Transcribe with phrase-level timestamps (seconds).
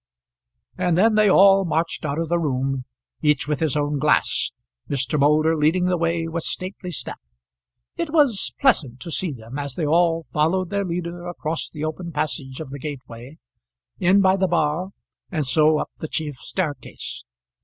[0.79, 2.85] And then they all marched out of the room,
[3.21, 4.49] each with his own glass,
[4.89, 5.19] Mr.
[5.19, 7.19] Moulder leading the way with stately step.
[7.97, 12.11] It was pleasant to see them as they all followed their leader across the open
[12.11, 13.37] passage of the gateway,
[13.99, 14.89] in by the bar,
[15.29, 17.23] and so up the chief staircase.